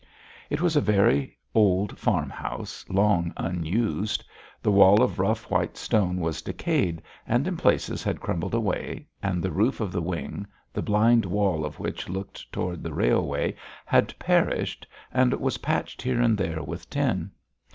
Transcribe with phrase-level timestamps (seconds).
[0.49, 4.23] It was a very old farmhouse, long unused.
[4.63, 9.43] The wall of rough, white stone was decayed, and in places had crumbled away, and
[9.43, 13.53] the roof of the wing, the blind wall of which looked toward the railway,
[13.85, 17.29] had perished, and was patched here and there with tin.